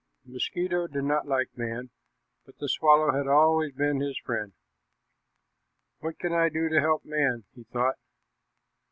The 0.25 0.31
mosquito 0.31 0.87
did 0.87 1.03
not 1.03 1.27
like 1.27 1.55
man, 1.55 1.91
but 2.43 2.57
the 2.57 2.67
swallow 2.67 3.11
had 3.11 3.27
always 3.27 3.71
been 3.73 3.99
his 3.99 4.17
friend. 4.17 4.51
"What 5.99 6.17
can 6.17 6.33
I 6.33 6.49
do 6.49 6.69
to 6.69 6.79
help 6.81 7.05
man?" 7.05 7.43
he 7.53 7.65
thought. 7.65 7.99